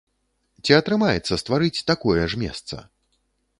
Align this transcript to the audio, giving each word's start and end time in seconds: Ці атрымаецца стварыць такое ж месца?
Ці 0.69 0.75
атрымаецца 0.77 1.33
стварыць 1.43 1.85
такое 1.93 2.23
ж 2.35 2.43
месца? 2.47 2.75